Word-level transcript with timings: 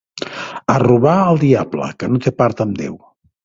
A 0.75 0.77
robar 0.87 1.13
al 1.27 1.39
diable, 1.45 1.93
que 2.01 2.13
no 2.15 2.25
té 2.27 2.37
part 2.43 2.65
amb 2.69 2.83
Déu. 2.85 3.01